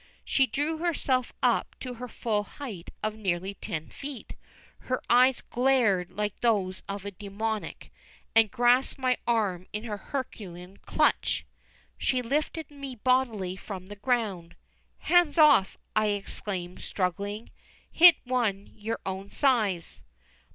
She 0.25 0.47
drew 0.47 0.77
herself 0.79 1.31
up 1.43 1.75
to 1.81 1.93
her 1.93 2.07
full 2.07 2.43
height 2.43 2.89
of 3.03 3.15
nearly 3.15 3.53
ten 3.53 3.89
feet, 3.89 4.33
her 4.79 4.99
eyes 5.11 5.41
glared 5.41 6.09
like 6.09 6.39
those 6.39 6.81
of 6.89 7.05
a 7.05 7.11
demoniac, 7.11 7.91
and 8.35 8.49
grasping 8.49 9.03
my 9.03 9.17
arm 9.27 9.67
in 9.71 9.83
her 9.83 9.97
Herculean 9.97 10.77
clutch, 10.87 11.45
she 11.99 12.23
lifted 12.23 12.71
me 12.71 12.95
bodily 12.95 13.55
from 13.55 13.85
the 13.85 13.95
ground. 13.95 14.55
"Hands 15.01 15.37
off!" 15.37 15.77
I 15.95 16.07
exclaimed, 16.07 16.81
struggling. 16.81 17.51
"Hit 17.91 18.15
one 18.25 18.71
your 18.73 18.97
own 19.05 19.29
size!" 19.29 20.01